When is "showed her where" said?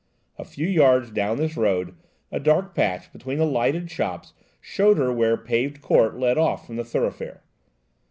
4.59-5.37